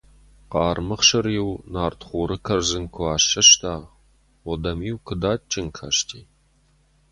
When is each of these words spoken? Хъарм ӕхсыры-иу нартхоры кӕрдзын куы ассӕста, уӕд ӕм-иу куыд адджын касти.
Хъарм 0.51 0.87
ӕхсыры-иу 0.95 1.51
нартхоры 1.73 2.37
кӕрдзын 2.45 2.85
куы 2.93 3.05
ассӕста, 3.15 3.73
уӕд 4.47 4.63
ӕм-иу 4.71 4.97
куыд 5.05 5.23
адджын 5.31 5.67
касти. 5.77 6.19